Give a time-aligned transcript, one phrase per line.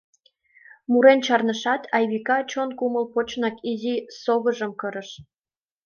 [0.91, 5.09] Мурен чарныштат, Айвика чон кумыл почынак изи совыжым кырыш.